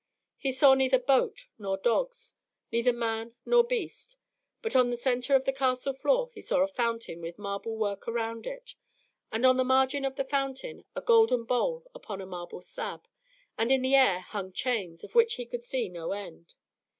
[0.39, 2.33] He saw neither boar nor dogs,
[2.71, 4.15] neither man nor beast;
[4.63, 8.07] but on the centre of the castle floor he saw a fountain with marble work
[8.07, 8.73] around it,
[9.31, 13.07] and on the margin of the fountain a golden bowl upon a marble slab,
[13.59, 16.55] and in the air hung chains, of which he could see no end.